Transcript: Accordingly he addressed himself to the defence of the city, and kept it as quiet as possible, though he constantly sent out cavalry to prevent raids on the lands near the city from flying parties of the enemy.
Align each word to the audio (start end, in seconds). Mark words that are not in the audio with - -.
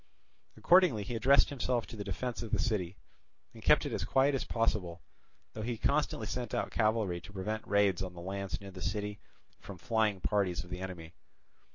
Accordingly 0.57 1.03
he 1.03 1.13
addressed 1.13 1.49
himself 1.51 1.85
to 1.85 1.95
the 1.95 2.03
defence 2.03 2.41
of 2.41 2.49
the 2.49 2.57
city, 2.57 2.97
and 3.53 3.61
kept 3.61 3.85
it 3.85 3.93
as 3.93 4.03
quiet 4.03 4.33
as 4.33 4.43
possible, 4.43 4.99
though 5.53 5.61
he 5.61 5.77
constantly 5.77 6.25
sent 6.25 6.55
out 6.55 6.71
cavalry 6.71 7.21
to 7.21 7.31
prevent 7.33 7.67
raids 7.67 8.01
on 8.01 8.15
the 8.15 8.19
lands 8.21 8.59
near 8.59 8.71
the 8.71 8.81
city 8.81 9.19
from 9.59 9.77
flying 9.77 10.19
parties 10.19 10.63
of 10.63 10.71
the 10.71 10.79
enemy. 10.79 11.13